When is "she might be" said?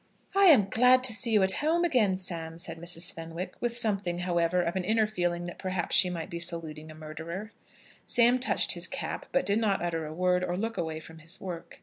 5.95-6.39